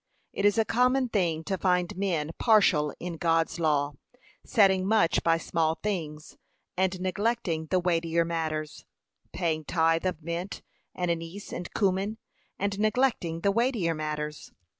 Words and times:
It 0.33 0.45
is 0.45 0.57
a 0.57 0.65
common 0.65 1.09
thing 1.09 1.43
to 1.43 1.59
find 1.59 1.95
men 1.95 2.31
partial 2.39 2.91
in 2.99 3.17
God's 3.17 3.59
law, 3.59 3.93
setting 4.43 4.87
much 4.87 5.21
by 5.21 5.37
small 5.37 5.75
things, 5.75 6.37
and 6.75 6.99
neglecting 6.99 7.67
the 7.67 7.79
weightier 7.79 8.25
matters, 8.25 8.83
paying 9.31 9.63
tithe 9.63 10.07
of 10.07 10.23
mint, 10.23 10.63
and 10.95 11.11
anise, 11.11 11.53
and 11.53 11.71
cummin, 11.75 12.17
and 12.57 12.79
neglecting 12.79 13.41
the 13.41 13.51
weightier 13.51 13.93
matters. 13.93 14.51